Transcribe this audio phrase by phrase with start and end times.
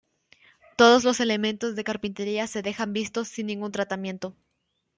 [0.77, 4.35] Todos los elementos de carpintería se dejan vistos sin ningún tratamiento.